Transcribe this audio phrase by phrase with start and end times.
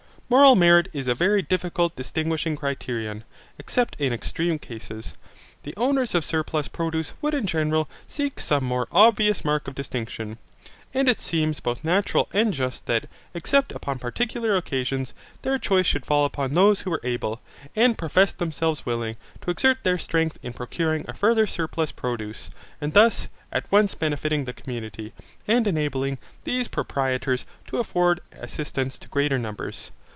[0.33, 3.25] Moral merit is a very difficult distinguishing criterion,
[3.59, 5.13] except in extreme cases.
[5.63, 10.37] The owners of surplus produce would in general seek some more obvious mark of distinction.
[10.93, 16.05] And it seems both natural and just that, except upon particular occasions, their choice should
[16.05, 17.41] fall upon those who were able,
[17.75, 22.49] and professed themselves willing, to exert their strength in procuring a further surplus produce;
[22.79, 25.11] and thus at once benefiting the community,
[25.45, 29.91] and enabling these proprietors to afford assistance to greater numbers.